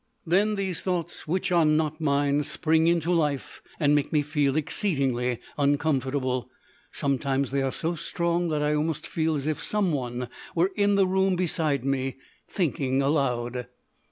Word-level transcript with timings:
Then 0.25 0.55
these 0.55 0.81
thoughts 0.81 1.27
which 1.27 1.51
are 1.51 1.63
not 1.63 2.01
mine 2.01 2.41
spring 2.41 2.87
into 2.87 3.13
life 3.13 3.61
and 3.79 3.93
make 3.93 4.11
me 4.11 4.23
feel 4.23 4.57
exceedingly 4.57 5.37
uncomfortable. 5.59 6.49
Sometimes 6.91 7.51
they 7.51 7.61
are 7.61 7.71
so 7.71 7.93
strong 7.93 8.47
that 8.47 8.63
I 8.63 8.73
almost 8.73 9.05
feel 9.05 9.35
as 9.35 9.45
if 9.45 9.63
someone 9.63 10.27
were 10.55 10.71
in 10.75 10.95
the 10.95 11.05
room 11.05 11.35
beside 11.35 11.85
me, 11.85 12.15
thinking 12.49 12.99
aloud. 13.03 13.67